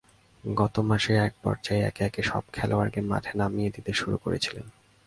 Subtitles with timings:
[0.43, 4.65] গত ম্যাচে একপর্যায়ে একে একে সব খেলোয়াড়কে মাঠে নামিয়ে দিতে শুরু করেছিলেন।